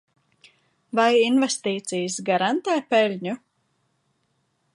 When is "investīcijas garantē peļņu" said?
1.25-3.37